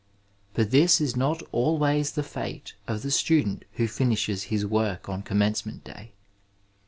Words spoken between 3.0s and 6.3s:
the student who finishes his work on Commencement Day.